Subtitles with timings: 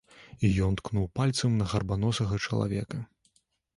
[0.47, 2.97] І ён ткнуў пальцам на гарбаносага чалавека.